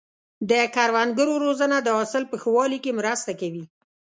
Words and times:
د 0.49 0.51
کروندګرو 0.75 1.33
روزنه 1.45 1.77
د 1.81 1.87
حاصل 1.97 2.23
په 2.31 2.35
ښه 2.41 2.49
والي 2.55 2.79
کې 2.83 2.97
مرسته 2.99 3.31
کوي. 3.41 3.63